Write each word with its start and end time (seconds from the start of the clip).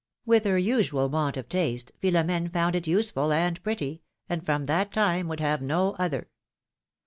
With 0.25 0.45
Iier 0.45 0.63
usual 0.63 1.09
want 1.09 1.37
of 1.37 1.47
taste, 1.47 1.91
Philom^ne 2.01 2.51
found 2.51 2.75
it 2.75 2.87
useful 2.87 3.31
and 3.31 3.61
pretty, 3.61 4.01
and 4.27 4.43
from 4.43 4.65
tliat 4.65 4.89
time 4.89 5.27
would 5.27 5.39
have 5.41 5.61
no 5.61 5.91
other. 5.99 6.27